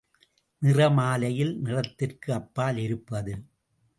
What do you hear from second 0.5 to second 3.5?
நிற மாலையில் நிறத்திற்கு அப்பால் இருப்பது.